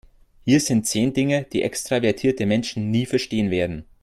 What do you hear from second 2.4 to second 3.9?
Menschen nie verstehen werden.